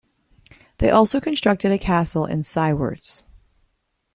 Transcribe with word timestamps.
They 0.79 0.89
also 0.89 1.19
constructed 1.19 1.71
a 1.71 1.77
castle 1.77 2.25
in 2.25 2.39
Siewierz. 2.39 3.21